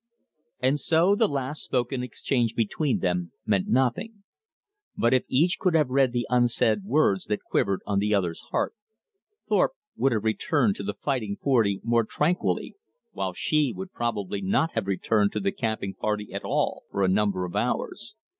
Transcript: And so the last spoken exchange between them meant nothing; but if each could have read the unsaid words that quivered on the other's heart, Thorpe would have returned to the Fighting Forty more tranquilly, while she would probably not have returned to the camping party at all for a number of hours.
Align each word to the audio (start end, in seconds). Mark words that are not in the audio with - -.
And 0.59 0.79
so 0.79 1.13
the 1.13 1.27
last 1.27 1.61
spoken 1.61 2.01
exchange 2.01 2.55
between 2.55 3.01
them 3.01 3.33
meant 3.45 3.67
nothing; 3.67 4.23
but 4.97 5.13
if 5.13 5.25
each 5.27 5.59
could 5.59 5.75
have 5.75 5.91
read 5.91 6.11
the 6.11 6.25
unsaid 6.27 6.81
words 6.85 7.25
that 7.25 7.43
quivered 7.43 7.81
on 7.85 7.99
the 7.99 8.11
other's 8.11 8.41
heart, 8.49 8.73
Thorpe 9.47 9.73
would 9.95 10.11
have 10.11 10.23
returned 10.23 10.75
to 10.77 10.83
the 10.83 10.95
Fighting 10.95 11.37
Forty 11.39 11.81
more 11.83 12.03
tranquilly, 12.03 12.73
while 13.11 13.33
she 13.33 13.71
would 13.75 13.93
probably 13.93 14.41
not 14.41 14.71
have 14.73 14.87
returned 14.87 15.33
to 15.33 15.39
the 15.39 15.51
camping 15.51 15.93
party 15.93 16.33
at 16.33 16.43
all 16.43 16.85
for 16.89 17.03
a 17.03 17.07
number 17.07 17.45
of 17.45 17.55
hours. 17.55 18.15